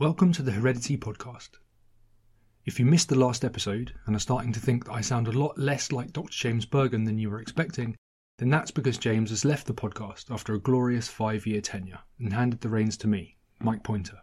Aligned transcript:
Welcome 0.00 0.30
to 0.34 0.44
the 0.44 0.52
Heredity 0.52 0.96
Podcast. 0.96 1.48
If 2.64 2.78
you 2.78 2.86
missed 2.86 3.08
the 3.08 3.18
last 3.18 3.44
episode 3.44 3.94
and 4.06 4.14
are 4.14 4.20
starting 4.20 4.52
to 4.52 4.60
think 4.60 4.84
that 4.84 4.92
I 4.92 5.00
sound 5.00 5.26
a 5.26 5.32
lot 5.32 5.58
less 5.58 5.90
like 5.90 6.12
Dr. 6.12 6.30
James 6.30 6.64
Burgon 6.64 7.04
than 7.04 7.18
you 7.18 7.28
were 7.28 7.40
expecting, 7.40 7.96
then 8.38 8.48
that's 8.48 8.70
because 8.70 8.96
James 8.96 9.30
has 9.30 9.44
left 9.44 9.66
the 9.66 9.74
podcast 9.74 10.30
after 10.30 10.54
a 10.54 10.60
glorious 10.60 11.08
five 11.08 11.48
year 11.48 11.60
tenure 11.60 11.98
and 12.20 12.32
handed 12.32 12.60
the 12.60 12.68
reins 12.68 12.96
to 12.98 13.08
me, 13.08 13.38
Mike 13.58 13.82
Pointer. 13.82 14.20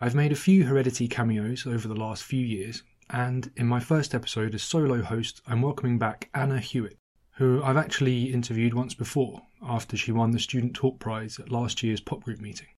I've 0.00 0.14
made 0.14 0.30
a 0.30 0.36
few 0.36 0.62
Heredity 0.62 1.08
cameos 1.08 1.66
over 1.66 1.88
the 1.88 1.96
last 1.96 2.22
few 2.22 2.46
years, 2.46 2.84
and 3.10 3.50
in 3.56 3.66
my 3.66 3.80
first 3.80 4.14
episode 4.14 4.54
as 4.54 4.62
solo 4.62 5.02
host, 5.02 5.42
I'm 5.48 5.62
welcoming 5.62 5.98
back 5.98 6.30
Anna 6.32 6.60
Hewett, 6.60 6.96
who 7.38 7.60
I've 7.60 7.76
actually 7.76 8.32
interviewed 8.32 8.72
once 8.72 8.94
before 8.94 9.42
after 9.60 9.96
she 9.96 10.12
won 10.12 10.30
the 10.30 10.38
Student 10.38 10.74
Talk 10.74 11.00
Prize 11.00 11.40
at 11.40 11.50
last 11.50 11.82
year's 11.82 12.00
pop 12.00 12.22
group 12.22 12.38
meeting. 12.38 12.68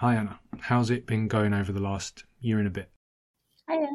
Hi 0.00 0.14
Anna, 0.14 0.38
how's 0.60 0.90
it 0.90 1.06
been 1.06 1.26
going 1.26 1.54
over 1.54 1.72
the 1.72 1.80
last 1.80 2.24
year 2.38 2.58
and 2.58 2.66
a 2.66 2.70
bit? 2.70 2.90
Hiya. 3.66 3.88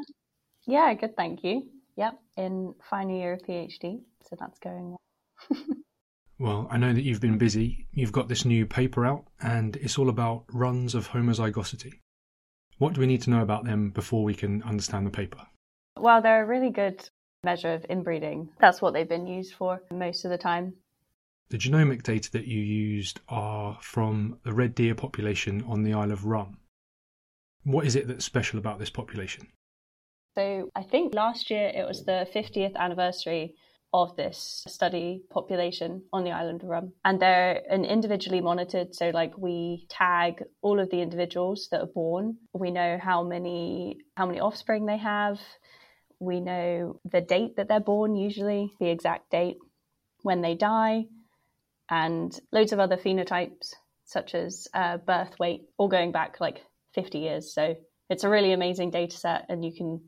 Yeah, 0.65 0.91
good, 0.95 1.15
thank 1.15 1.43
you. 1.43 1.69
Yep, 1.95 2.19
in 2.37 2.73
final 2.89 3.15
year 3.15 3.33
of 3.33 3.43
PhD, 3.43 4.01
so 4.27 4.35
that's 4.39 4.57
going 4.57 4.89
well. 4.89 5.59
Well, 6.39 6.67
I 6.71 6.79
know 6.79 6.91
that 6.91 7.03
you've 7.03 7.21
been 7.21 7.37
busy. 7.37 7.85
You've 7.91 8.11
got 8.11 8.27
this 8.27 8.45
new 8.45 8.65
paper 8.65 9.05
out, 9.05 9.25
and 9.43 9.75
it's 9.75 9.99
all 9.99 10.09
about 10.09 10.45
runs 10.51 10.95
of 10.95 11.07
homozygosity. 11.09 11.99
What 12.79 12.93
do 12.93 13.01
we 13.01 13.05
need 13.05 13.21
to 13.21 13.29
know 13.29 13.43
about 13.43 13.65
them 13.65 13.91
before 13.91 14.23
we 14.23 14.33
can 14.33 14.63
understand 14.63 15.05
the 15.05 15.11
paper? 15.11 15.45
Well, 15.99 16.19
they're 16.23 16.43
a 16.43 16.47
really 16.47 16.71
good 16.71 17.07
measure 17.43 17.75
of 17.75 17.85
inbreeding. 17.91 18.49
That's 18.59 18.81
what 18.81 18.95
they've 18.95 19.07
been 19.07 19.27
used 19.27 19.53
for 19.53 19.83
most 19.91 20.25
of 20.25 20.31
the 20.31 20.37
time. 20.39 20.73
The 21.51 21.57
genomic 21.57 22.03
data 22.03 22.31
that 22.31 22.47
you 22.47 22.61
used 22.61 23.19
are 23.27 23.77
from 23.81 24.39
the 24.43 24.53
red 24.53 24.73
deer 24.73 24.95
population 24.95 25.61
on 25.67 25.83
the 25.83 25.93
Isle 25.93 26.13
of 26.13 26.25
Rum. 26.25 26.55
What 27.65 27.85
is 27.85 27.97
it 27.97 28.07
that's 28.07 28.23
special 28.23 28.57
about 28.57 28.79
this 28.79 28.89
population? 28.89 29.47
So, 30.33 30.69
I 30.77 30.83
think 30.83 31.13
last 31.13 31.51
year 31.51 31.69
it 31.75 31.85
was 31.85 32.05
the 32.05 32.25
50th 32.33 32.77
anniversary 32.77 33.55
of 33.91 34.15
this 34.15 34.63
study 34.65 35.23
population 35.29 36.03
on 36.13 36.23
the 36.23 36.31
island 36.31 36.63
of 36.63 36.69
Rum. 36.69 36.93
And 37.03 37.19
they're 37.19 37.61
an 37.69 37.83
individually 37.83 38.39
monitored. 38.39 38.95
So, 38.95 39.09
like, 39.09 39.37
we 39.37 39.87
tag 39.89 40.41
all 40.61 40.79
of 40.79 40.89
the 40.89 41.01
individuals 41.01 41.67
that 41.71 41.81
are 41.81 41.93
born. 41.93 42.37
We 42.53 42.71
know 42.71 42.97
how 42.97 43.23
many 43.23 43.97
how 44.15 44.25
many 44.25 44.39
offspring 44.39 44.85
they 44.85 44.99
have. 44.99 45.37
We 46.17 46.39
know 46.39 47.01
the 47.03 47.19
date 47.19 47.57
that 47.57 47.67
they're 47.67 47.81
born, 47.81 48.15
usually 48.15 48.71
the 48.79 48.89
exact 48.89 49.31
date 49.31 49.57
when 50.21 50.41
they 50.41 50.55
die, 50.55 51.07
and 51.91 52.39
loads 52.53 52.71
of 52.71 52.79
other 52.79 52.97
phenotypes 52.97 53.73
such 54.05 54.33
as 54.33 54.67
uh, 54.73 54.97
birth 54.97 55.37
weight, 55.39 55.69
all 55.77 55.87
going 55.87 56.11
back 56.11 56.39
like 56.39 56.61
50 56.95 57.19
years. 57.19 57.53
So 57.53 57.75
it's 58.09 58.23
a 58.23 58.29
really 58.29 58.53
amazing 58.53 58.91
data 58.91 59.15
set, 59.15 59.45
and 59.47 59.63
you 59.63 59.73
can 59.73 60.01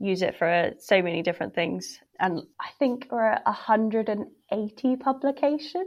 use 0.00 0.22
it 0.22 0.36
for 0.36 0.72
so 0.78 1.02
many 1.02 1.22
different 1.22 1.54
things. 1.54 1.98
And 2.18 2.40
I 2.60 2.70
think 2.78 3.08
we're 3.10 3.24
at 3.24 3.44
180 3.44 4.96
publications. 4.96 5.84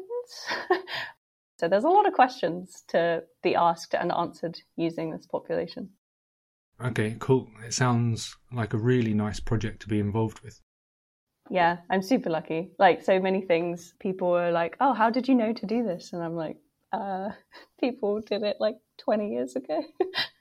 so 1.59 1.68
there's 1.68 1.84
a 1.84 1.90
lot 1.90 2.08
of 2.08 2.14
questions 2.14 2.84
to 2.90 3.24
be 3.44 3.56
asked 3.56 3.94
and 3.94 4.12
answered 4.12 4.59
using 4.75 5.12
this 5.12 5.25
population. 5.25 5.90
Okay, 6.81 7.16
cool. 7.19 7.47
It 7.66 7.74
sounds 7.74 8.35
like 8.52 8.74
a 8.74 8.78
really 8.78 9.14
nice 9.14 9.40
project 9.40 9.81
to 9.81 9.88
be 9.88 10.00
involved 10.00 10.41
with. 10.41 10.62
Yeah, 11.50 11.78
I'm 11.90 12.02
super 12.02 12.30
lucky. 12.30 12.72
Like 12.78 13.03
so 13.03 13.19
many 13.19 13.41
things, 13.41 13.94
people 14.00 14.31
were 14.31 14.52
like, 14.52 14.78
"Oh, 14.80 14.94
how 14.94 15.09
did 15.09 15.28
you 15.28 15.35
know 15.35 15.53
to 15.53 15.66
do 15.66 15.84
this?" 15.84 16.13
And 16.13 16.24
I'm 16.24 16.35
like, 16.35 16.58
"Uh, 16.91 17.30
people 17.80 18.22
did 18.22 18.44
it 18.44 18.58
like 18.59 18.78
20 19.00 19.30
years 19.30 19.56
ago." 19.56 19.81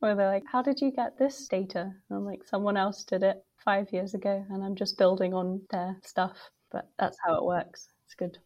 where 0.00 0.14
they're 0.14 0.30
like, 0.30 0.44
How 0.50 0.62
did 0.62 0.80
you 0.80 0.90
get 0.90 1.18
this 1.18 1.48
data? 1.48 1.80
And 1.80 2.18
I'm 2.18 2.24
like, 2.24 2.44
Someone 2.46 2.76
else 2.76 3.04
did 3.04 3.22
it 3.22 3.44
five 3.64 3.92
years 3.92 4.14
ago, 4.14 4.44
and 4.50 4.62
I'm 4.62 4.74
just 4.74 4.98
building 4.98 5.34
on 5.34 5.62
their 5.70 5.96
stuff. 6.04 6.36
But 6.70 6.88
that's 6.98 7.18
how 7.24 7.34
it 7.34 7.44
works. 7.44 7.88
It's 8.06 8.14
good. 8.14 8.38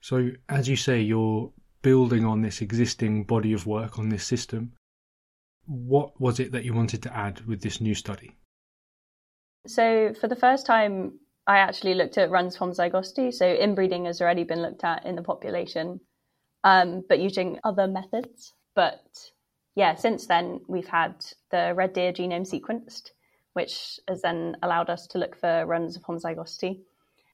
So, 0.00 0.30
as 0.48 0.68
you 0.68 0.76
say, 0.76 1.00
you're 1.00 1.50
building 1.82 2.24
on 2.24 2.42
this 2.42 2.60
existing 2.60 3.24
body 3.24 3.52
of 3.52 3.66
work 3.66 3.98
on 3.98 4.08
this 4.08 4.24
system. 4.24 4.72
What 5.66 6.20
was 6.20 6.40
it 6.40 6.52
that 6.52 6.64
you 6.64 6.74
wanted 6.74 7.02
to 7.04 7.16
add 7.16 7.40
with 7.46 7.62
this 7.62 7.80
new 7.80 7.94
study? 7.94 8.36
So, 9.66 10.12
for 10.20 10.28
the 10.28 10.36
first 10.36 10.66
time, 10.66 11.18
I 11.46 11.58
actually 11.58 11.94
looked 11.94 12.18
at 12.18 12.30
runs 12.30 12.56
of 12.56 12.60
homozygosity. 12.60 13.32
So, 13.32 13.46
inbreeding 13.46 14.06
has 14.06 14.20
already 14.20 14.44
been 14.44 14.62
looked 14.62 14.84
at 14.84 15.06
in 15.06 15.14
the 15.14 15.22
population, 15.22 16.00
um, 16.64 17.04
but 17.08 17.20
using 17.20 17.58
other 17.64 17.86
methods. 17.86 18.54
But 18.74 19.02
yeah, 19.74 19.94
since 19.94 20.26
then 20.26 20.60
we've 20.68 20.88
had 20.88 21.24
the 21.50 21.72
red 21.74 21.92
deer 21.92 22.12
genome 22.12 22.48
sequenced, 22.48 23.10
which 23.52 24.00
has 24.08 24.22
then 24.22 24.56
allowed 24.62 24.90
us 24.90 25.06
to 25.08 25.18
look 25.18 25.36
for 25.36 25.64
runs 25.66 25.96
of 25.96 26.02
homozygosity. 26.02 26.80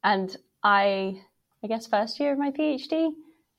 And 0.03 0.35
I, 0.63 1.21
I 1.63 1.67
guess, 1.67 1.87
first 1.87 2.19
year 2.19 2.33
of 2.33 2.39
my 2.39 2.51
PhD 2.51 3.11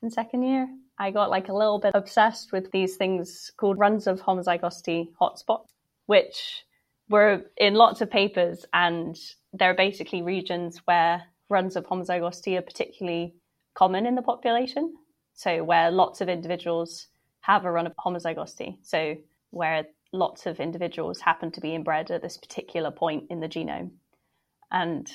and 0.03 0.13
second 0.13 0.43
year, 0.43 0.69
I 0.99 1.11
got 1.11 1.31
like 1.31 1.49
a 1.49 1.55
little 1.55 1.79
bit 1.79 1.93
obsessed 1.95 2.53
with 2.53 2.71
these 2.71 2.97
things 2.97 3.51
called 3.57 3.79
runs 3.79 4.07
of 4.07 4.21
homozygosity 4.21 5.09
hotspots, 5.21 5.69
which 6.07 6.65
were 7.11 7.43
in 7.59 7.75
lots 7.75 8.01
of 8.01 8.11
papers, 8.11 8.65
and 8.73 9.19
they're 9.53 9.75
basically 9.75 10.23
regions 10.23 10.79
where 10.87 11.23
runs 11.51 11.77
of 11.77 11.85
homozygosity 11.85 12.57
are 12.57 12.63
particularly 12.63 13.35
common 13.75 14.07
in 14.07 14.15
the 14.15 14.23
population. 14.23 14.95
So 15.35 15.63
where 15.65 15.91
lots 15.91 16.23
of 16.23 16.29
individuals 16.29 17.09
have 17.41 17.65
a 17.65 17.71
run 17.71 17.87
of 17.87 17.95
homozygosity. 17.97 18.79
So, 18.83 19.17
where 19.51 19.85
lots 20.13 20.47
of 20.47 20.61
individuals 20.61 21.21
happen 21.21 21.51
to 21.53 21.61
be 21.61 21.75
inbred 21.75 22.11
at 22.11 22.23
this 22.23 22.37
particular 22.37 22.91
point 22.91 23.25
in 23.31 23.41
the 23.41 23.49
genome. 23.49 23.91
And 24.71 25.11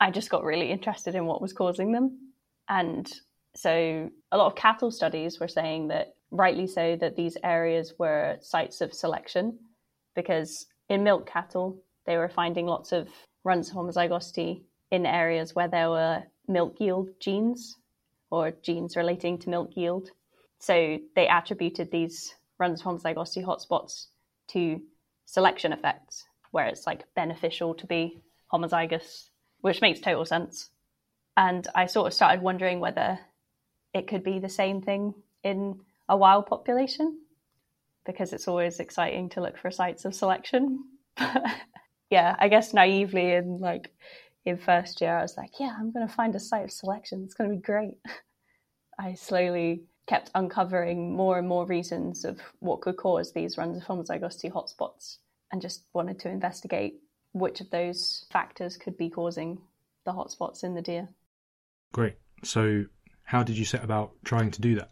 I 0.00 0.10
just 0.10 0.30
got 0.30 0.44
really 0.44 0.70
interested 0.70 1.14
in 1.14 1.26
what 1.26 1.42
was 1.42 1.52
causing 1.52 1.92
them. 1.92 2.32
And 2.68 3.10
so, 3.54 4.10
a 4.30 4.36
lot 4.36 4.46
of 4.46 4.54
cattle 4.54 4.90
studies 4.90 5.40
were 5.40 5.48
saying 5.48 5.88
that, 5.88 6.14
rightly 6.30 6.66
so, 6.66 6.96
that 7.00 7.16
these 7.16 7.36
areas 7.42 7.94
were 7.98 8.36
sites 8.40 8.80
of 8.80 8.94
selection 8.94 9.58
because 10.14 10.66
in 10.90 11.04
milk 11.04 11.26
cattle, 11.26 11.80
they 12.04 12.16
were 12.18 12.28
finding 12.28 12.66
lots 12.66 12.92
of 12.92 13.08
runs 13.44 13.70
of 13.70 13.76
homozygosity 13.76 14.62
in 14.90 15.06
areas 15.06 15.54
where 15.54 15.68
there 15.68 15.88
were 15.88 16.24
milk 16.48 16.74
yield 16.80 17.08
genes 17.20 17.76
or 18.30 18.50
genes 18.50 18.96
relating 18.96 19.38
to 19.38 19.48
milk 19.48 19.70
yield. 19.76 20.10
So 20.58 20.98
they 21.14 21.28
attributed 21.28 21.90
these 21.90 22.34
runs 22.58 22.80
of 22.80 22.86
homozygosity 22.86 23.44
hotspots 23.44 24.06
to 24.48 24.80
selection 25.24 25.72
effects, 25.72 26.24
where 26.50 26.66
it's 26.66 26.86
like 26.86 27.04
beneficial 27.14 27.74
to 27.74 27.86
be 27.86 28.20
homozygous, 28.52 29.28
which 29.60 29.80
makes 29.80 30.00
total 30.00 30.24
sense. 30.24 30.70
And 31.36 31.66
I 31.74 31.86
sort 31.86 32.08
of 32.08 32.14
started 32.14 32.42
wondering 32.42 32.80
whether 32.80 33.20
it 33.94 34.08
could 34.08 34.24
be 34.24 34.40
the 34.40 34.48
same 34.48 34.82
thing 34.82 35.14
in 35.44 35.80
a 36.08 36.16
wild 36.16 36.46
population, 36.46 37.20
because 38.10 38.32
it's 38.32 38.48
always 38.48 38.80
exciting 38.80 39.28
to 39.30 39.40
look 39.40 39.58
for 39.58 39.70
sites 39.70 40.04
of 40.04 40.14
selection. 40.14 40.84
yeah, 42.10 42.36
I 42.38 42.48
guess 42.48 42.74
naively 42.74 43.32
in 43.32 43.58
like 43.60 43.90
in 44.44 44.56
first 44.56 45.00
year, 45.00 45.18
I 45.18 45.22
was 45.22 45.36
like, 45.36 45.52
yeah, 45.58 45.74
I'm 45.78 45.92
going 45.92 46.06
to 46.06 46.12
find 46.12 46.34
a 46.34 46.40
site 46.40 46.64
of 46.64 46.72
selection. 46.72 47.22
It's 47.24 47.34
going 47.34 47.50
to 47.50 47.56
be 47.56 47.62
great. 47.62 47.98
I 48.98 49.14
slowly 49.14 49.84
kept 50.06 50.30
uncovering 50.34 51.14
more 51.14 51.38
and 51.38 51.48
more 51.48 51.66
reasons 51.66 52.24
of 52.24 52.40
what 52.58 52.80
could 52.80 52.96
cause 52.96 53.32
these 53.32 53.56
runs 53.56 53.76
of 53.76 53.84
homozygosity 53.84 54.50
hotspots 54.50 55.18
and 55.52 55.62
just 55.62 55.84
wanted 55.94 56.18
to 56.20 56.28
investigate 56.28 56.94
which 57.32 57.60
of 57.60 57.70
those 57.70 58.26
factors 58.32 58.76
could 58.76 58.96
be 58.96 59.08
causing 59.08 59.58
the 60.04 60.12
hotspots 60.12 60.64
in 60.64 60.74
the 60.74 60.82
deer. 60.82 61.08
Great. 61.92 62.16
So, 62.42 62.86
how 63.24 63.42
did 63.42 63.56
you 63.56 63.64
set 63.64 63.84
about 63.84 64.12
trying 64.24 64.50
to 64.52 64.60
do 64.60 64.74
that? 64.76 64.90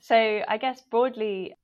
So, 0.00 0.42
I 0.48 0.56
guess 0.56 0.82
broadly, 0.82 1.54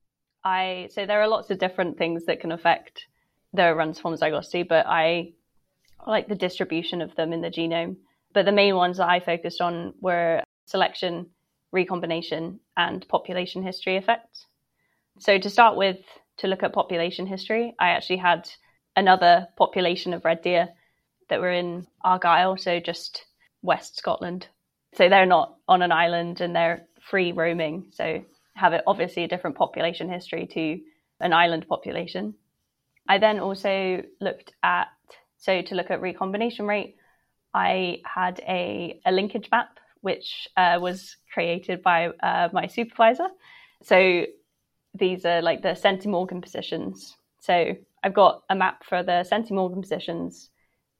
I 0.43 0.89
so 0.91 1.05
there 1.05 1.21
are 1.21 1.27
lots 1.27 1.49
of 1.49 1.59
different 1.59 1.97
things 1.97 2.25
that 2.25 2.39
can 2.39 2.51
affect 2.51 3.07
the 3.53 3.73
runs 3.73 3.97
of 3.97 4.03
homozygosity, 4.03 4.67
but 4.67 4.85
I 4.87 5.33
like 6.05 6.27
the 6.27 6.35
distribution 6.35 7.01
of 7.01 7.15
them 7.15 7.33
in 7.33 7.41
the 7.41 7.49
genome. 7.49 7.97
But 8.33 8.45
the 8.45 8.51
main 8.51 8.75
ones 8.75 8.97
that 8.97 9.09
I 9.09 9.19
focused 9.19 9.59
on 9.59 9.93
were 10.01 10.43
selection 10.65 11.27
recombination 11.71 12.59
and 12.77 13.07
population 13.07 13.63
history 13.63 13.97
effects. 13.97 14.45
So, 15.19 15.37
to 15.37 15.49
start 15.49 15.75
with, 15.75 15.97
to 16.37 16.47
look 16.47 16.63
at 16.63 16.73
population 16.73 17.25
history, 17.25 17.75
I 17.79 17.89
actually 17.89 18.17
had 18.17 18.49
another 18.95 19.47
population 19.57 20.13
of 20.13 20.25
red 20.25 20.41
deer 20.41 20.69
that 21.29 21.41
were 21.41 21.51
in 21.51 21.87
Argyll, 22.03 22.57
so 22.57 22.79
just 22.79 23.25
West 23.61 23.97
Scotland. 23.97 24.47
So, 24.93 25.09
they're 25.09 25.25
not 25.25 25.55
on 25.67 25.81
an 25.81 25.91
island 25.91 26.41
and 26.41 26.55
they're 26.55 26.85
free 27.01 27.31
roaming. 27.31 27.91
So, 27.91 28.23
have 28.59 28.73
it 28.73 28.83
obviously 28.85 29.23
a 29.23 29.27
different 29.27 29.55
population 29.55 30.09
history 30.09 30.47
to 30.47 30.79
an 31.19 31.33
island 31.33 31.67
population. 31.67 32.35
I 33.07 33.17
then 33.17 33.39
also 33.39 34.03
looked 34.21 34.53
at, 34.61 34.87
so 35.37 35.61
to 35.61 35.75
look 35.75 35.89
at 35.89 36.01
recombination 36.01 36.67
rate, 36.67 36.95
I 37.53 38.01
had 38.05 38.39
a, 38.47 38.99
a 39.05 39.11
linkage 39.11 39.49
map 39.51 39.79
which 40.01 40.47
uh, 40.55 40.77
was 40.79 41.17
created 41.33 41.81
by 41.81 42.07
uh, 42.07 42.49
my 42.53 42.67
supervisor. 42.67 43.27
So 43.83 44.25
these 44.93 45.25
are 45.25 45.41
like 45.41 45.61
the 45.61 45.69
centimorgan 45.69 46.41
positions. 46.41 47.15
So 47.39 47.75
I've 48.03 48.13
got 48.13 48.43
a 48.49 48.55
map 48.55 48.83
for 48.83 49.03
the 49.03 49.27
centimorgan 49.29 49.81
positions 49.81 50.49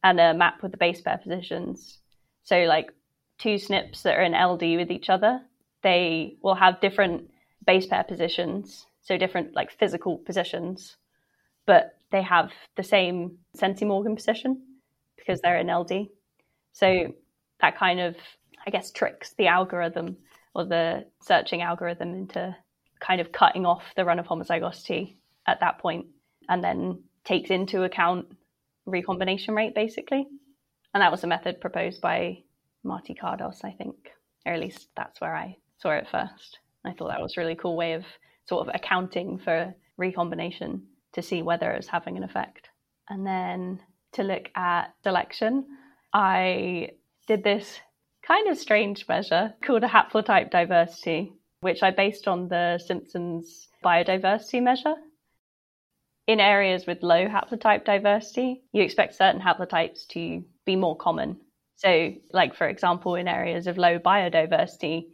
and 0.03 0.19
a 0.19 0.33
map 0.33 0.61
with 0.61 0.71
the 0.71 0.77
base 0.77 1.01
pair 1.01 1.17
positions. 1.17 1.99
So 2.43 2.63
like 2.63 2.91
two 3.37 3.55
SNPs 3.55 4.01
that 4.03 4.17
are 4.17 4.23
in 4.23 4.33
LD 4.33 4.77
with 4.77 4.91
each 4.91 5.09
other, 5.09 5.41
they 5.81 6.35
will 6.41 6.55
have 6.55 6.81
different 6.81 7.29
base 7.69 7.85
pair 7.85 8.03
positions, 8.03 8.87
so 9.01 9.15
different 9.17 9.55
like 9.55 9.71
physical 9.71 10.17
positions, 10.17 10.97
but 11.67 11.97
they 12.11 12.23
have 12.23 12.49
the 12.75 12.83
same 12.83 13.37
centimorgan 13.55 14.15
position 14.15 14.51
because 15.17 15.39
they're 15.41 15.59
in 15.59 15.67
LD. 15.67 16.07
So 16.71 17.13
that 17.61 17.77
kind 17.77 17.99
of 17.99 18.15
I 18.65 18.71
guess, 18.71 18.91
tricks 18.91 19.33
the 19.37 19.47
algorithm 19.47 20.17
or 20.53 20.65
the 20.65 21.05
searching 21.21 21.61
algorithm 21.61 22.13
into 22.13 22.55
kind 22.99 23.21
of 23.21 23.31
cutting 23.31 23.65
off 23.65 23.83
the 23.95 24.05
run 24.05 24.19
of 24.19 24.27
homozygosity 24.27 25.15
at 25.47 25.59
that 25.61 25.79
point 25.79 26.07
and 26.49 26.63
then 26.63 27.01
takes 27.23 27.49
into 27.49 27.83
account 27.83 28.27
recombination 28.85 29.55
rate 29.55 29.73
basically. 29.75 30.27
And 30.93 31.01
that 31.01 31.11
was 31.11 31.23
a 31.23 31.27
method 31.27 31.61
proposed 31.61 32.01
by 32.01 32.43
Marty 32.83 33.15
Kardos, 33.15 33.63
I 33.63 33.71
think, 33.71 34.11
or 34.45 34.53
at 34.53 34.59
least 34.59 34.89
that's 34.95 35.21
where 35.21 35.35
I 35.35 35.57
saw 35.77 35.91
it 35.91 36.07
first. 36.11 36.59
I 36.85 36.93
thought 36.93 37.09
that 37.09 37.21
was 37.21 37.35
a 37.37 37.41
really 37.41 37.55
cool 37.55 37.75
way 37.75 37.93
of 37.93 38.05
sort 38.47 38.67
of 38.67 38.73
accounting 38.73 39.37
for 39.37 39.73
recombination 39.97 40.83
to 41.13 41.21
see 41.21 41.41
whether 41.41 41.71
it's 41.71 41.87
having 41.87 42.17
an 42.17 42.23
effect. 42.23 42.69
And 43.09 43.25
then 43.25 43.79
to 44.13 44.23
look 44.23 44.49
at 44.55 44.93
selection, 45.03 45.65
I 46.13 46.91
did 47.27 47.43
this 47.43 47.79
kind 48.25 48.47
of 48.47 48.57
strange 48.57 49.07
measure 49.07 49.53
called 49.61 49.83
a 49.83 49.87
haplotype 49.87 50.51
diversity, 50.51 51.33
which 51.61 51.83
I 51.83 51.91
based 51.91 52.27
on 52.27 52.47
the 52.47 52.79
Simpsons 52.79 53.67
biodiversity 53.83 54.61
measure. 54.61 54.95
In 56.27 56.39
areas 56.39 56.85
with 56.85 57.01
low 57.01 57.27
haplotype 57.27 57.85
diversity, 57.85 58.61
you 58.71 58.83
expect 58.83 59.15
certain 59.15 59.41
haplotypes 59.41 60.07
to 60.09 60.43
be 60.65 60.75
more 60.75 60.95
common. 60.95 61.39
So, 61.75 62.13
like 62.31 62.55
for 62.55 62.67
example, 62.67 63.15
in 63.15 63.27
areas 63.27 63.65
of 63.65 63.77
low 63.77 63.97
biodiversity, 63.99 65.07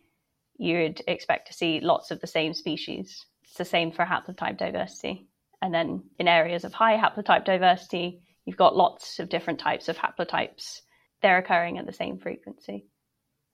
you'd 0.58 1.02
expect 1.08 1.48
to 1.48 1.54
see 1.54 1.80
lots 1.80 2.12
of 2.12 2.22
the 2.22 2.28
same 2.28 2.54
species. 2.54 3.26
It's 3.44 3.58
the 3.58 3.66
same 3.66 3.92
for 3.92 4.06
haplotype 4.06 4.58
diversity. 4.58 5.28
And 5.62 5.74
then 5.74 6.04
in 6.20 6.28
areas 6.28 6.64
of 6.64 6.74
high 6.74 6.98
haplotype 6.98 7.46
diversity, 7.46 8.22
you've 8.46 8.58
got 8.58 8.76
lots 8.76 9.20
of 9.20 9.30
different 9.30 9.60
types 9.60 9.90
of 9.90 9.98
haplotypes. 9.98 10.82
They're 11.22 11.38
occurring 11.38 11.78
at 11.78 11.86
the 11.86 11.94
same 11.94 12.20
frequency. 12.20 12.86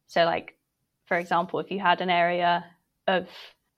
So, 0.07 0.25
like, 0.25 0.57
for 1.05 1.17
example, 1.17 1.59
if 1.59 1.71
you 1.71 1.79
had 1.79 2.01
an 2.01 2.09
area 2.09 2.65
of 3.07 3.27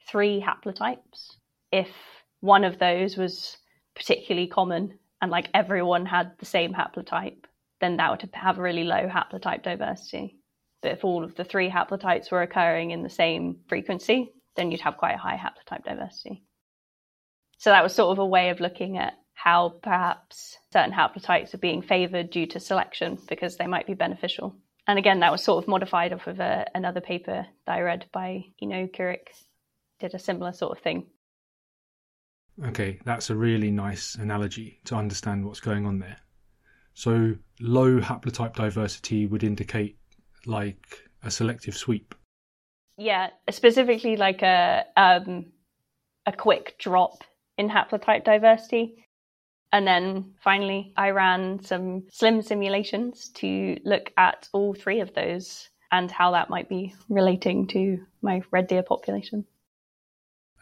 three 0.09 0.41
haplotypes, 0.41 1.35
if 1.71 1.89
one 2.39 2.63
of 2.63 2.79
those 2.79 3.17
was 3.17 3.57
particularly 3.95 4.47
common 4.47 4.97
and 5.21 5.31
like 5.31 5.49
everyone 5.53 6.05
had 6.05 6.31
the 6.39 6.45
same 6.45 6.73
haplotype, 6.73 7.45
then 7.79 7.97
that 7.97 8.11
would 8.11 8.29
have 8.33 8.57
a 8.57 8.61
really 8.61 8.83
low 8.83 9.07
haplotype 9.07 9.63
diversity. 9.63 10.37
If 10.83 11.03
all 11.03 11.23
of 11.23 11.35
the 11.35 11.43
three 11.43 11.69
haplotypes 11.69 12.31
were 12.31 12.41
occurring 12.41 12.91
in 12.91 13.03
the 13.03 13.09
same 13.09 13.57
frequency, 13.67 14.31
then 14.55 14.71
you'd 14.71 14.81
have 14.81 14.97
quite 14.97 15.15
a 15.15 15.17
high 15.17 15.37
haplotype 15.37 15.83
diversity. 15.83 16.43
So 17.57 17.69
that 17.69 17.83
was 17.83 17.95
sort 17.95 18.11
of 18.11 18.19
a 18.19 18.25
way 18.25 18.49
of 18.49 18.59
looking 18.59 18.97
at 18.97 19.13
how 19.33 19.69
perhaps 19.81 20.57
certain 20.71 20.93
haplotypes 20.93 21.53
are 21.53 21.59
being 21.59 21.81
favored 21.81 22.29
due 22.29 22.45
to 22.47 22.59
selection 22.59 23.17
because 23.27 23.57
they 23.57 23.67
might 23.67 23.87
be 23.87 23.93
beneficial 23.93 24.55
and 24.87 24.99
again, 24.99 25.21
that 25.21 25.31
was 25.31 25.43
sort 25.43 25.63
of 25.63 25.67
modified 25.67 26.11
off 26.11 26.27
of 26.27 26.39
a, 26.39 26.65
another 26.75 26.99
paper 27.01 27.45
that 27.65 27.73
I 27.73 27.81
read 27.81 28.05
by 28.11 28.43
Ino 28.61 28.87
Curik, 28.87 29.29
did 29.99 30.13
a 30.13 30.19
similar 30.19 30.51
sort 30.51 30.77
of 30.77 30.83
thing. 30.83 31.07
Okay, 32.65 32.99
that's 33.05 33.29
a 33.29 33.35
really 33.35 33.71
nice 33.71 34.15
analogy 34.15 34.81
to 34.85 34.95
understand 34.95 35.45
what's 35.45 35.61
going 35.61 35.85
on 35.85 35.99
there. 35.99 36.17
So, 36.93 37.35
low 37.59 37.99
haplotype 37.99 38.55
diversity 38.55 39.25
would 39.25 39.43
indicate 39.43 39.97
like 40.45 41.09
a 41.23 41.31
selective 41.31 41.75
sweep. 41.75 42.15
Yeah, 42.97 43.29
specifically 43.49 44.17
like 44.17 44.41
a 44.41 44.85
um, 44.95 45.45
a 46.25 46.31
quick 46.31 46.75
drop 46.79 47.23
in 47.57 47.69
haplotype 47.69 48.23
diversity. 48.23 49.07
And 49.71 49.87
then 49.87 50.35
finally, 50.43 50.93
I 50.95 51.09
ran 51.09 51.63
some 51.63 52.03
SLiM 52.13 52.43
simulations 52.43 53.29
to 53.35 53.77
look 53.83 54.11
at 54.17 54.47
all 54.53 54.75
three 54.75 54.99
of 54.99 55.15
those 55.15 55.67
and 55.91 56.11
how 56.11 56.31
that 56.31 56.49
might 56.49 56.69
be 56.69 56.93
relating 57.09 57.67
to 57.67 57.97
my 58.21 58.41
red 58.51 58.67
deer 58.67 58.83
population. 58.83 59.45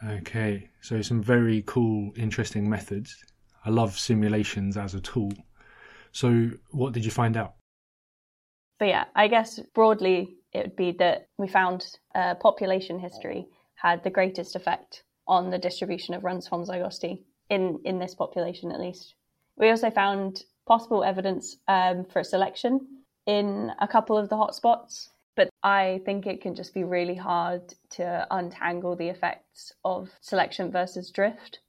Okay, 0.03 0.69
so 0.79 1.01
some 1.01 1.21
very 1.21 1.63
cool, 1.67 2.11
interesting 2.15 2.69
methods. 2.69 3.15
I 3.65 3.69
love 3.69 3.99
simulations 3.99 4.77
as 4.77 4.95
a 4.95 5.01
tool. 5.01 5.31
So, 6.11 6.49
what 6.71 6.93
did 6.93 7.05
you 7.05 7.11
find 7.11 7.37
out? 7.37 7.55
But 8.81 8.87
yeah, 8.87 9.05
I 9.15 9.27
guess 9.27 9.59
broadly 9.75 10.37
it 10.53 10.63
would 10.63 10.75
be 10.75 10.91
that 10.93 11.27
we 11.37 11.47
found 11.47 11.85
uh, 12.15 12.33
population 12.33 12.97
history 12.97 13.45
had 13.75 14.03
the 14.03 14.09
greatest 14.09 14.55
effect 14.55 15.03
on 15.27 15.51
the 15.51 15.59
distribution 15.59 16.15
of 16.15 16.23
runs 16.23 16.49
homozygosity 16.49 17.21
in 17.51 17.79
in 17.85 17.99
this 17.99 18.15
population 18.15 18.71
at 18.71 18.79
least. 18.79 19.13
We 19.55 19.69
also 19.69 19.91
found 19.91 20.45
possible 20.67 21.03
evidence 21.03 21.57
um, 21.67 22.05
for 22.05 22.23
selection 22.23 23.03
in 23.27 23.71
a 23.77 23.87
couple 23.87 24.17
of 24.17 24.29
the 24.29 24.35
hotspots, 24.35 25.09
but 25.35 25.51
I 25.61 26.01
think 26.03 26.25
it 26.25 26.41
can 26.41 26.55
just 26.55 26.73
be 26.73 26.83
really 26.83 27.13
hard 27.13 27.75
to 27.97 28.25
untangle 28.31 28.95
the 28.95 29.09
effects 29.09 29.73
of 29.85 30.09
selection 30.21 30.71
versus 30.71 31.11
drift, 31.11 31.59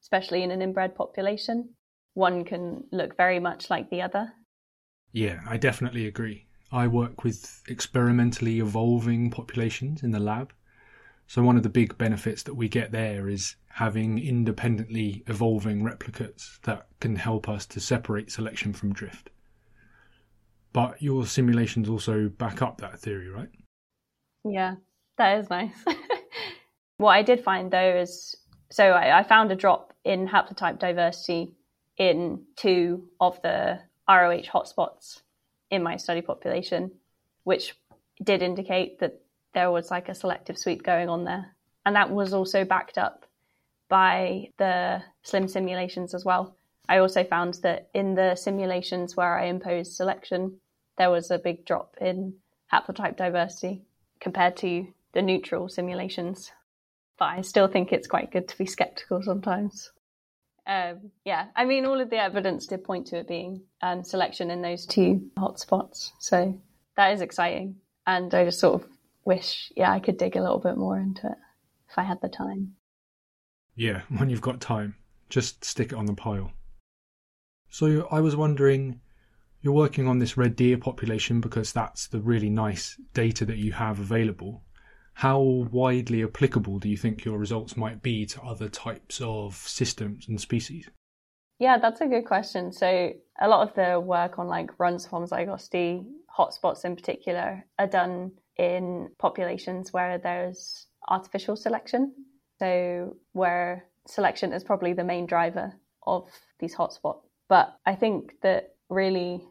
especially 0.00 0.42
in 0.42 0.50
an 0.50 0.62
inbred 0.62 0.94
population. 0.94 1.74
One 2.14 2.46
can 2.46 2.84
look 2.92 3.14
very 3.18 3.40
much 3.40 3.68
like 3.68 3.90
the 3.90 4.00
other. 4.00 4.32
Yeah, 5.12 5.40
I 5.46 5.58
definitely 5.58 6.06
agree. 6.06 6.46
I 6.72 6.86
work 6.86 7.24
with 7.24 7.62
experimentally 7.68 8.60
evolving 8.60 9.30
populations 9.30 10.02
in 10.02 10.10
the 10.10 10.18
lab, 10.18 10.52
so, 11.32 11.42
one 11.42 11.56
of 11.56 11.62
the 11.62 11.70
big 11.70 11.96
benefits 11.96 12.42
that 12.42 12.56
we 12.56 12.68
get 12.68 12.92
there 12.92 13.26
is 13.26 13.56
having 13.68 14.18
independently 14.18 15.22
evolving 15.28 15.82
replicates 15.82 16.60
that 16.64 16.88
can 17.00 17.16
help 17.16 17.48
us 17.48 17.64
to 17.68 17.80
separate 17.80 18.30
selection 18.30 18.74
from 18.74 18.92
drift. 18.92 19.30
But 20.74 21.00
your 21.00 21.24
simulations 21.24 21.88
also 21.88 22.28
back 22.28 22.60
up 22.60 22.82
that 22.82 22.98
theory, 22.98 23.30
right? 23.30 23.48
Yeah, 24.44 24.74
that 25.16 25.38
is 25.38 25.48
nice. 25.48 25.84
what 26.98 27.12
I 27.12 27.22
did 27.22 27.42
find 27.42 27.70
though 27.70 27.96
is 27.96 28.36
so 28.70 28.90
I, 28.90 29.20
I 29.20 29.22
found 29.22 29.50
a 29.50 29.56
drop 29.56 29.94
in 30.04 30.28
haplotype 30.28 30.78
diversity 30.78 31.54
in 31.96 32.42
two 32.56 33.08
of 33.20 33.40
the 33.40 33.80
ROH 34.06 34.50
hotspots 34.52 35.22
in 35.72 35.82
my 35.82 35.96
study 35.96 36.20
population, 36.20 36.92
which 37.44 37.74
did 38.22 38.42
indicate 38.42 39.00
that 39.00 39.20
there 39.54 39.70
was 39.70 39.90
like 39.90 40.08
a 40.08 40.14
selective 40.14 40.58
sweep 40.58 40.84
going 40.84 41.08
on 41.08 41.24
there. 41.24 41.56
And 41.84 41.96
that 41.96 42.10
was 42.10 42.32
also 42.32 42.64
backed 42.64 42.98
up 42.98 43.24
by 43.88 44.50
the 44.58 45.02
SLiM 45.24 45.50
simulations 45.50 46.14
as 46.14 46.24
well. 46.24 46.56
I 46.88 46.98
also 46.98 47.24
found 47.24 47.54
that 47.62 47.88
in 47.94 48.14
the 48.14 48.36
simulations 48.36 49.16
where 49.16 49.38
I 49.38 49.46
imposed 49.46 49.94
selection, 49.94 50.60
there 50.98 51.10
was 51.10 51.30
a 51.30 51.38
big 51.38 51.64
drop 51.64 51.96
in 52.00 52.34
haplotype 52.72 53.16
diversity 53.16 53.82
compared 54.20 54.56
to 54.58 54.86
the 55.14 55.22
neutral 55.22 55.68
simulations. 55.68 56.52
But 57.18 57.26
I 57.26 57.40
still 57.40 57.66
think 57.66 57.92
it's 57.92 58.06
quite 58.06 58.30
good 58.30 58.48
to 58.48 58.58
be 58.58 58.66
skeptical 58.66 59.22
sometimes. 59.22 59.90
Um, 60.66 61.10
yeah, 61.24 61.46
I 61.56 61.64
mean, 61.64 61.86
all 61.86 62.00
of 62.00 62.10
the 62.10 62.22
evidence 62.22 62.66
did 62.66 62.84
point 62.84 63.08
to 63.08 63.18
it 63.18 63.28
being 63.28 63.62
um, 63.80 64.04
selection 64.04 64.50
in 64.50 64.62
those 64.62 64.86
two 64.86 65.30
hotspots. 65.36 66.10
So 66.18 66.60
that 66.96 67.12
is 67.12 67.20
exciting. 67.20 67.76
And 68.06 68.32
I 68.34 68.44
just 68.44 68.60
sort 68.60 68.82
of 68.82 68.88
wish, 69.24 69.72
yeah, 69.76 69.90
I 69.90 70.00
could 70.00 70.18
dig 70.18 70.36
a 70.36 70.40
little 70.40 70.58
bit 70.58 70.76
more 70.76 70.98
into 70.98 71.26
it 71.26 71.38
if 71.90 71.98
I 71.98 72.02
had 72.02 72.20
the 72.20 72.28
time. 72.28 72.74
Yeah, 73.74 74.02
when 74.16 74.30
you've 74.30 74.40
got 74.40 74.60
time, 74.60 74.96
just 75.28 75.64
stick 75.64 75.92
it 75.92 75.98
on 75.98 76.06
the 76.06 76.14
pile. 76.14 76.52
So 77.68 78.06
I 78.10 78.20
was 78.20 78.36
wondering, 78.36 79.00
you're 79.62 79.72
working 79.72 80.06
on 80.06 80.18
this 80.18 80.36
red 80.36 80.56
deer 80.56 80.76
population 80.76 81.40
because 81.40 81.72
that's 81.72 82.06
the 82.06 82.20
really 82.20 82.50
nice 82.50 83.00
data 83.14 83.44
that 83.46 83.56
you 83.56 83.72
have 83.72 83.98
available. 83.98 84.62
How 85.14 85.40
widely 85.40 86.24
applicable 86.24 86.78
do 86.78 86.88
you 86.88 86.96
think 86.96 87.24
your 87.24 87.38
results 87.38 87.76
might 87.76 88.02
be 88.02 88.26
to 88.26 88.42
other 88.42 88.68
types 88.68 89.20
of 89.20 89.54
systems 89.54 90.26
and 90.28 90.40
species? 90.40 90.88
Yeah, 91.58 91.78
that's 91.78 92.00
a 92.00 92.06
good 92.06 92.24
question. 92.24 92.72
So 92.72 93.12
a 93.40 93.48
lot 93.48 93.68
of 93.68 93.74
the 93.74 94.00
work 94.00 94.38
on 94.38 94.48
like 94.48 94.78
Runs 94.78 95.04
of 95.04 95.12
homozygosity, 95.12 96.04
hotspots 96.36 96.84
in 96.84 96.96
particular, 96.96 97.64
are 97.78 97.86
done 97.86 98.32
in 98.56 99.10
populations 99.18 99.92
where 99.92 100.18
there's 100.18 100.86
artificial 101.08 101.56
selection. 101.56 102.12
So 102.58 103.16
where 103.32 103.84
selection 104.08 104.52
is 104.52 104.64
probably 104.64 104.92
the 104.92 105.04
main 105.04 105.26
driver 105.26 105.72
of 106.06 106.28
these 106.58 106.74
hotspots. 106.74 107.22
But 107.48 107.76
I 107.86 107.94
think 107.94 108.32
that 108.42 108.74
really, 108.88 109.44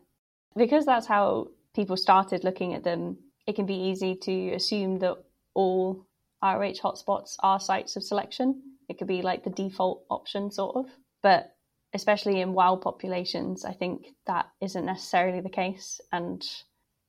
because 0.57 0.85
that's 0.85 1.07
how 1.07 1.47
people 1.73 1.97
started 1.97 2.43
looking 2.43 2.73
at 2.73 2.83
them, 2.83 3.17
it 3.47 3.55
can 3.55 3.65
be 3.65 3.75
easy 3.89 4.15
to 4.23 4.53
assume 4.53 4.99
that 4.99 5.15
all 5.53 6.05
RH 6.43 6.81
hotspots 6.81 7.35
are 7.39 7.59
sites 7.59 7.95
of 7.95 8.03
selection. 8.03 8.61
It 8.89 8.97
could 8.97 9.07
be 9.07 9.21
like 9.21 9.43
the 9.43 9.49
default 9.49 10.05
option, 10.09 10.51
sort 10.51 10.75
of. 10.75 10.85
But 11.21 11.55
especially 11.93 12.41
in 12.41 12.53
wild 12.53 12.81
populations, 12.81 13.65
I 13.65 13.73
think 13.73 14.07
that 14.27 14.49
isn't 14.61 14.85
necessarily 14.85 15.41
the 15.41 15.49
case. 15.49 16.01
And 16.11 16.43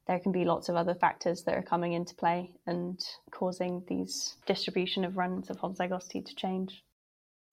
there 0.06 0.18
can 0.18 0.32
be 0.32 0.44
lots 0.44 0.68
of 0.68 0.76
other 0.76 0.94
factors 0.94 1.44
that 1.44 1.56
are 1.56 1.62
coming 1.62 1.92
into 1.92 2.14
play 2.14 2.52
and 2.66 3.00
causing 3.30 3.84
these 3.88 4.36
distribution 4.46 5.04
of 5.04 5.16
runs 5.16 5.50
of 5.50 5.58
homozygosity 5.58 6.24
to 6.24 6.34
change. 6.34 6.84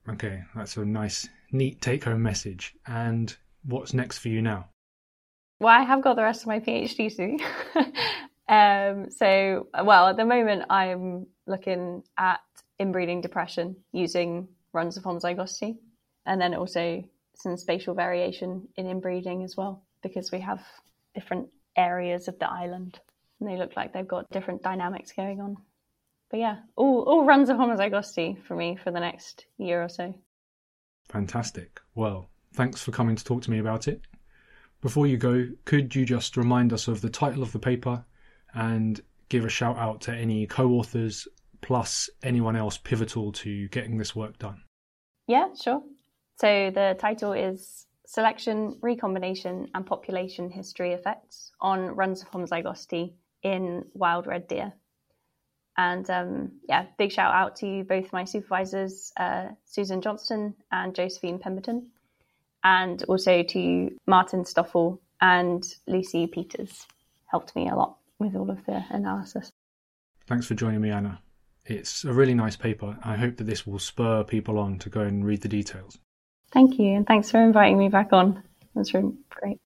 Okay, 0.07 0.43
that's 0.55 0.77
a 0.77 0.85
nice, 0.85 1.27
neat 1.51 1.81
take 1.81 2.03
home 2.05 2.23
message. 2.23 2.75
And 2.87 3.35
what's 3.63 3.93
next 3.93 4.19
for 4.19 4.29
you 4.29 4.41
now? 4.41 4.69
Well, 5.59 5.73
I 5.73 5.83
have 5.83 6.01
got 6.01 6.15
the 6.15 6.23
rest 6.23 6.41
of 6.41 6.47
my 6.47 6.59
PhD 6.59 7.15
to 7.15 7.37
do. 7.37 7.83
um, 8.49 9.09
so, 9.11 9.67
well, 9.83 10.07
at 10.07 10.17
the 10.17 10.25
moment, 10.25 10.63
I'm 10.69 11.27
looking 11.47 12.03
at 12.17 12.41
inbreeding 12.79 13.21
depression 13.21 13.75
using 13.91 14.47
runs 14.73 14.97
of 14.97 15.03
homozygosity, 15.03 15.77
and 16.25 16.41
then 16.41 16.53
also 16.53 17.03
some 17.35 17.55
spatial 17.57 17.93
variation 17.93 18.67
in 18.75 18.87
inbreeding 18.87 19.43
as 19.43 19.55
well, 19.55 19.83
because 20.03 20.31
we 20.31 20.39
have 20.41 20.61
different 21.13 21.47
areas 21.77 22.27
of 22.27 22.37
the 22.39 22.49
island 22.49 22.99
and 23.39 23.49
they 23.49 23.57
look 23.57 23.75
like 23.75 23.93
they've 23.93 24.07
got 24.07 24.29
different 24.31 24.61
dynamics 24.61 25.13
going 25.13 25.39
on. 25.39 25.57
But 26.29 26.39
yeah, 26.39 26.57
all, 26.75 27.03
all 27.03 27.25
runs 27.25 27.49
of 27.49 27.57
homozygosity 27.57 28.43
for 28.43 28.55
me 28.55 28.77
for 28.83 28.91
the 28.91 28.99
next 28.99 29.45
year 29.57 29.81
or 29.83 29.89
so. 29.89 30.13
Fantastic. 31.07 31.79
Well, 31.95 32.29
thanks 32.53 32.81
for 32.81 32.91
coming 32.91 33.15
to 33.15 33.23
talk 33.23 33.41
to 33.43 33.51
me 33.51 33.59
about 33.59 33.87
it. 33.87 34.01
Before 34.81 35.07
you 35.07 35.17
go, 35.17 35.47
could 35.65 35.95
you 35.95 36.05
just 36.05 36.37
remind 36.37 36.71
us 36.71 36.87
of 36.87 37.01
the 37.01 37.09
title 37.09 37.43
of 37.43 37.51
the 37.51 37.59
paper 37.59 38.05
and 38.53 39.01
give 39.29 39.45
a 39.45 39.49
shout 39.49 39.77
out 39.77 40.01
to 40.01 40.13
any 40.13 40.45
co 40.47 40.69
authors 40.71 41.27
plus 41.61 42.09
anyone 42.23 42.55
else 42.55 42.77
pivotal 42.77 43.31
to 43.31 43.67
getting 43.69 43.97
this 43.97 44.15
work 44.15 44.37
done? 44.39 44.61
Yeah, 45.27 45.49
sure. 45.61 45.83
So 46.37 46.71
the 46.73 46.95
title 46.99 47.33
is 47.33 47.85
Selection, 48.05 48.77
Recombination 48.81 49.69
and 49.75 49.85
Population 49.85 50.49
History 50.49 50.93
Effects 50.93 51.51
on 51.61 51.95
Runs 51.95 52.21
of 52.21 52.31
Homozygosity 52.31 53.13
in 53.43 53.85
Wild 53.93 54.25
Red 54.25 54.47
Deer. 54.47 54.73
And 55.77 56.09
um, 56.09 56.51
yeah, 56.67 56.87
big 56.97 57.11
shout 57.11 57.33
out 57.33 57.55
to 57.57 57.83
both 57.83 58.11
my 58.11 58.25
supervisors, 58.25 59.13
uh, 59.17 59.49
Susan 59.65 60.01
Johnston 60.01 60.55
and 60.71 60.95
Josephine 60.95 61.39
Pemberton, 61.39 61.87
and 62.63 63.03
also 63.03 63.43
to 63.43 63.91
Martin 64.07 64.43
Stoffel 64.43 64.99
and 65.21 65.63
Lucy 65.87 66.27
Peters. 66.27 66.85
Helped 67.27 67.55
me 67.55 67.69
a 67.69 67.75
lot 67.75 67.97
with 68.19 68.35
all 68.35 68.49
of 68.51 68.63
the 68.65 68.83
analysis. 68.89 69.51
Thanks 70.27 70.45
for 70.45 70.53
joining 70.53 70.81
me, 70.81 70.91
Anna. 70.91 71.21
It's 71.65 72.03
a 72.03 72.13
really 72.13 72.33
nice 72.33 72.55
paper. 72.55 72.97
I 73.03 73.15
hope 73.15 73.37
that 73.37 73.45
this 73.45 73.65
will 73.65 73.79
spur 73.79 74.23
people 74.23 74.59
on 74.59 74.77
to 74.79 74.89
go 74.89 75.01
and 75.01 75.25
read 75.25 75.41
the 75.41 75.47
details. 75.47 75.97
Thank 76.51 76.77
you, 76.77 76.95
and 76.95 77.07
thanks 77.07 77.31
for 77.31 77.41
inviting 77.41 77.77
me 77.77 77.89
back 77.89 78.11
on. 78.11 78.43
That's 78.75 78.93
really 78.93 79.13
great. 79.29 79.59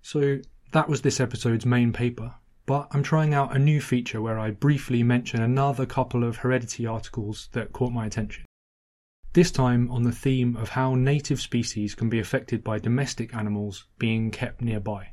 So, 0.00 0.38
that 0.72 0.88
was 0.88 1.02
this 1.02 1.20
episode's 1.20 1.66
main 1.66 1.92
paper, 1.92 2.34
but 2.66 2.88
I'm 2.92 3.02
trying 3.02 3.34
out 3.34 3.54
a 3.54 3.58
new 3.58 3.80
feature 3.80 4.22
where 4.22 4.38
I 4.38 4.52
briefly 4.52 5.02
mention 5.02 5.42
another 5.42 5.86
couple 5.86 6.24
of 6.24 6.36
heredity 6.36 6.86
articles 6.86 7.48
that 7.52 7.72
caught 7.72 7.92
my 7.92 8.06
attention. 8.06 8.44
This 9.32 9.50
time 9.50 9.90
on 9.90 10.04
the 10.04 10.12
theme 10.12 10.56
of 10.56 10.70
how 10.70 10.94
native 10.94 11.40
species 11.40 11.94
can 11.94 12.08
be 12.08 12.18
affected 12.18 12.64
by 12.64 12.78
domestic 12.78 13.34
animals 13.34 13.84
being 13.98 14.30
kept 14.30 14.62
nearby 14.62 15.12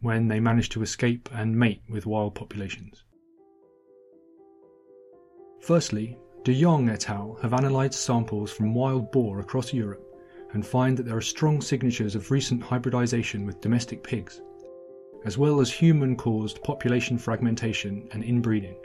when 0.00 0.28
they 0.28 0.40
manage 0.40 0.68
to 0.70 0.82
escape 0.82 1.28
and 1.32 1.56
mate 1.56 1.82
with 1.88 2.06
wild 2.06 2.34
populations. 2.34 3.04
Firstly, 5.60 6.16
De 6.44 6.54
Jong 6.60 6.88
et 6.88 7.10
al. 7.10 7.38
have 7.42 7.52
analysed 7.52 8.00
samples 8.00 8.52
from 8.52 8.74
wild 8.74 9.10
boar 9.10 9.40
across 9.40 9.72
Europe 9.72 10.06
and 10.52 10.64
find 10.64 10.96
that 10.96 11.02
there 11.04 11.16
are 11.16 11.20
strong 11.20 11.60
signatures 11.60 12.14
of 12.14 12.30
recent 12.30 12.62
hybridisation 12.62 13.44
with 13.44 13.60
domestic 13.60 14.02
pigs, 14.04 14.40
as 15.24 15.36
well 15.36 15.60
as 15.60 15.72
human 15.72 16.14
caused 16.14 16.62
population 16.62 17.18
fragmentation 17.18 18.08
and 18.12 18.22
inbreeding. 18.22 18.76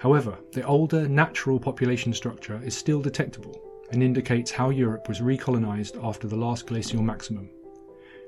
However, 0.00 0.38
the 0.52 0.64
older 0.64 1.06
natural 1.06 1.60
population 1.60 2.12
structure 2.14 2.60
is 2.64 2.76
still 2.76 3.02
detectable 3.02 3.60
and 3.92 4.02
indicates 4.02 4.50
how 4.50 4.70
Europe 4.70 5.08
was 5.08 5.20
recolonised 5.20 5.96
after 6.02 6.26
the 6.26 6.36
last 6.36 6.66
glacial 6.66 7.02
maximum. 7.02 7.50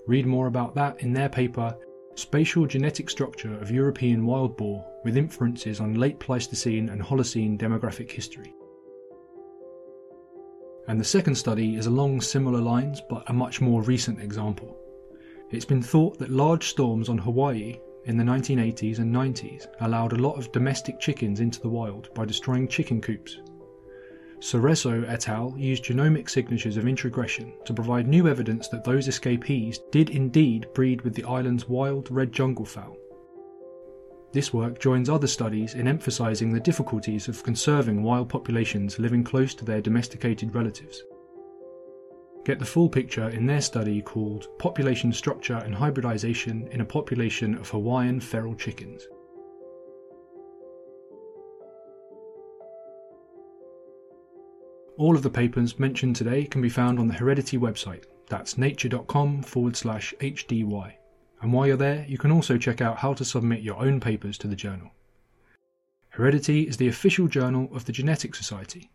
Read 0.07 0.27
more 0.27 0.47
about 0.47 0.75
that 0.75 1.03
in 1.03 1.13
their 1.13 1.29
paper 1.29 1.77
Spatial 2.17 2.65
genetic 2.65 3.11
structure 3.11 3.55
of 3.55 3.73
European 3.73 4.25
wild 4.25 4.57
boar 4.57 4.85
with 5.03 5.17
inferences 5.17 5.81
on 5.81 5.95
late 5.95 6.21
Pleistocene 6.21 6.89
and 6.89 7.03
Holocene 7.03 7.59
demographic 7.59 8.09
history. 8.09 8.55
And 10.87 11.01
the 11.01 11.05
second 11.05 11.35
study 11.35 11.75
is 11.75 11.87
along 11.87 12.21
similar 12.21 12.61
lines 12.61 13.03
but 13.11 13.29
a 13.29 13.33
much 13.33 13.61
more 13.61 13.83
recent 13.83 14.21
example. 14.21 14.79
It's 15.51 15.65
been 15.65 15.83
thought 15.83 16.19
that 16.19 16.31
large 16.31 16.69
storms 16.69 17.09
on 17.09 17.19
Hawaii 17.19 17.81
in 18.05 18.17
the 18.17 18.25
1980s 18.25 19.01
and 19.01 19.13
90s 19.13 19.67
allowed 19.81 20.13
a 20.13 20.23
lot 20.23 20.39
of 20.39 20.53
domestic 20.53 21.01
chickens 21.01 21.41
into 21.41 21.61
the 21.61 21.69
wild 21.69 22.15
by 22.15 22.25
destroying 22.25 22.69
chicken 22.69 23.01
coops 23.01 23.41
Cerezo 24.45 25.09
et 25.09 25.27
al. 25.27 25.55
used 25.57 25.87
genomic 25.87 26.29
signatures 26.29 26.77
of 26.77 26.87
introgression 26.87 27.55
to 27.65 27.73
provide 27.73 28.07
new 28.07 28.29
evidence 28.29 28.69
that 28.69 28.85
those 28.85 29.09
escapees 29.09 29.81
did 29.91 30.11
indeed 30.11 30.67
breed 30.75 31.01
with 31.01 31.15
the 31.15 31.25
island's 31.25 31.67
wild 31.67 32.11
red 32.11 32.31
jungle 32.31 32.67
fowl. 32.67 32.99
This 34.33 34.53
work 34.53 34.79
joins 34.79 35.09
other 35.09 35.27
studies 35.27 35.73
in 35.73 35.89
emphasising 35.89 36.53
the 36.53 36.61
difficulties 36.61 37.27
of 37.27 37.43
conserving 37.43 38.03
wild 38.03 38.29
populations 38.29 38.99
living 38.99 39.25
close 39.25 39.55
to 39.55 39.65
their 39.65 39.81
domesticated 39.81 40.55
relatives. 40.55 41.03
Get 42.45 42.59
the 42.59 42.67
full 42.67 42.91
picture 42.91 43.31
in 43.31 43.47
their 43.47 43.63
study 43.63 44.03
called 44.03 44.49
Population 44.59 45.11
Structure 45.11 45.63
and 45.65 45.75
Hybridization 45.75 46.69
in 46.71 46.83
a 46.83 46.85
Population 46.85 47.55
of 47.55 47.71
Hawaiian 47.71 48.21
Feral 48.21 48.55
Chickens. 48.57 49.09
All 54.97 55.17
of 55.17 55.23
the 55.23 55.31
papers 55.31 55.81
mentioned 55.81 56.15
today 56.15 56.45
can 56.45 56.63
be 56.63 56.69
found 56.69 57.01
on 57.01 57.09
the 57.09 57.15
Heredity 57.15 57.59
website. 57.59 58.05
That's 58.29 58.57
nature.com 58.57 59.43
forward 59.43 59.77
slash 59.77 60.15
HDY. 60.21 60.93
And 61.43 61.53
while 61.53 61.67
you're 61.67 61.77
there, 61.77 62.07
you 62.09 62.17
can 62.17 62.31
also 62.31 62.57
check 62.57 62.81
out 62.81 62.99
how 62.99 63.13
to 63.15 63.25
submit 63.25 63.63
your 63.63 63.77
own 63.77 63.99
papers 63.99 64.39
to 64.39 64.47
the 64.47 64.55
journal. 64.55 64.93
Heredity 66.11 66.69
is 66.69 66.77
the 66.77 66.87
official 66.87 67.27
journal 67.27 67.69
of 67.75 67.87
the 67.87 67.93
Genetic 67.93 68.37
Society. 68.37 68.93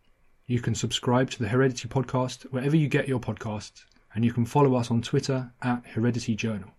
You 0.48 0.62
can 0.62 0.74
subscribe 0.74 1.32
to 1.32 1.40
the 1.40 1.50
Heredity 1.50 1.90
podcast 1.90 2.44
wherever 2.44 2.78
you 2.78 2.88
get 2.88 3.10
your 3.10 3.20
podcasts, 3.20 3.84
and 4.16 4.24
you 4.24 4.32
can 4.32 4.46
follow 4.46 4.76
us 4.76 4.90
on 4.90 5.02
Twitter 5.02 5.52
at 5.62 5.86
Heredity 5.86 6.34
Journal. 6.34 6.70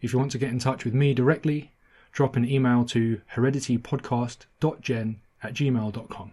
If 0.00 0.12
you 0.12 0.18
want 0.20 0.30
to 0.30 0.38
get 0.38 0.50
in 0.50 0.60
touch 0.60 0.84
with 0.84 0.94
me 0.94 1.12
directly, 1.12 1.72
drop 2.12 2.36
an 2.36 2.48
email 2.48 2.84
to 2.84 3.20
hereditypodcast.gen 3.34 5.20
at 5.42 5.54
gmail.com. 5.54 6.32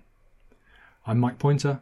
I'm 1.07 1.19
Mike 1.19 1.39
Pointer, 1.39 1.81